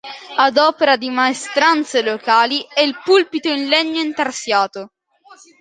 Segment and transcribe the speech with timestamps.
[0.37, 4.93] Ad opera di maestranze locali è il pulpito in legno intarsiato.